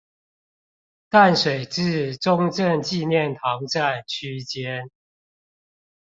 [1.11, 4.89] 淡水至中正紀念堂站區間